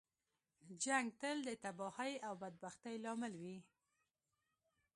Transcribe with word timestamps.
جنګ 0.83 1.07
تل 1.19 1.37
د 1.47 1.49
تباهۍ 1.63 2.13
او 2.27 2.33
بدبختۍ 2.41 2.95
لامل 3.03 3.33
وي. 3.41 3.57